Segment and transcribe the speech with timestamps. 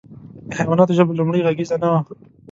[0.47, 1.99] د حیواناتو ژبه لومړۍ غږیزه نه وه.